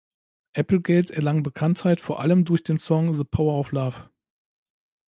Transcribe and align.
Applegate 0.55 1.13
erlang 1.15 1.43
Bekanntheit 1.43 2.01
vor 2.01 2.21
allem 2.21 2.43
durch 2.43 2.63
den 2.63 2.79
Song 2.79 3.13
"The 3.13 3.23
Power 3.23 3.59
Of 3.59 3.71
Love". 3.71 4.09